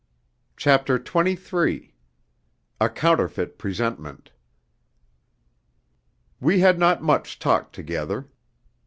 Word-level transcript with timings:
CHAPTER 0.57 0.97
XXIII 0.97 1.93
A 2.79 2.89
Counterfeit 2.89 3.59
Presentment 3.59 4.31
We 6.39 6.61
had 6.61 6.79
not 6.79 7.03
much 7.03 7.37
talk 7.37 7.71
together. 7.71 8.25